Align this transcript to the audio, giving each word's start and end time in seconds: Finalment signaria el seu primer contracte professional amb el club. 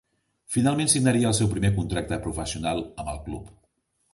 Finalment 0.53 0.89
signaria 0.93 1.27
el 1.33 1.35
seu 1.39 1.51
primer 1.51 1.71
contracte 1.75 2.19
professional 2.25 2.85
amb 3.05 3.13
el 3.15 3.21
club. 3.29 3.53